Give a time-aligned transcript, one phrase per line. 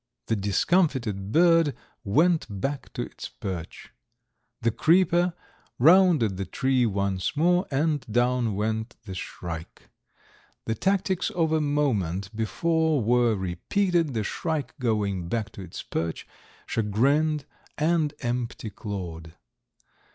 [0.25, 3.91] The discomfited bird went back to its perch.
[4.63, 5.35] The creeper
[5.77, 9.89] rounded the tree once more and down went the shrike.
[10.65, 16.27] The tactics of a moment before were repeated, the shrike going back to its perch
[16.65, 17.45] chagrined
[17.77, 19.35] and empty clawed.